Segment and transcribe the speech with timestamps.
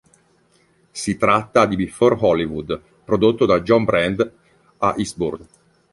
[0.91, 4.33] Si tratta di "Before Hollywood", prodotto da John Brand
[4.77, 5.45] a Eastbourne.